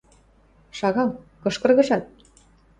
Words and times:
Шагал, 0.77 1.09
кыш 1.41 1.55
кыргыжат?! 1.61 2.03